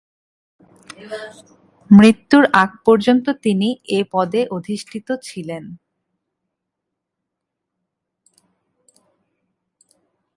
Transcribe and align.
মৃত্যুর 1.89 2.43
আগ 2.53 2.69
পর্যন্ত 2.85 3.25
তিনি 3.43 3.69
এ 3.89 3.99
পদে 4.11 4.41
অধিষ্ঠিত 4.51 5.07
ছিলেন। 5.23 5.63